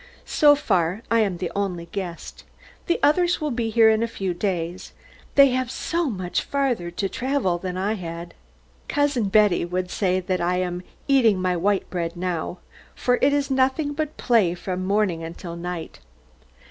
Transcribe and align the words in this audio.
So 0.25 0.55
far 0.55 1.03
I 1.11 1.19
am 1.19 1.37
the 1.37 1.51
only 1.55 1.85
guest. 1.85 2.43
The 2.87 2.99
others 3.03 3.39
will 3.39 3.51
be 3.51 3.69
here 3.69 3.91
in 3.91 4.01
a 4.01 4.07
few 4.07 4.33
days. 4.33 4.93
They 5.35 5.49
have 5.49 5.69
so 5.69 6.09
much 6.09 6.41
farther 6.41 6.89
to 6.89 7.07
travel 7.07 7.59
than 7.59 7.77
I 7.77 7.93
had. 7.93 8.33
Cousin 8.87 9.29
Hetty 9.31 9.63
would 9.63 9.91
say 9.91 10.19
that 10.19 10.41
I 10.41 10.57
"am 10.57 10.81
eating 11.07 11.39
my 11.39 11.55
white 11.55 11.87
bread 11.91 12.17
now," 12.17 12.57
for 12.95 13.19
it 13.21 13.31
is 13.31 13.51
nothing 13.51 13.93
but 13.93 14.17
play 14.17 14.55
from 14.55 14.87
morning 14.87 15.21
until 15.23 15.55
night. 15.55 15.99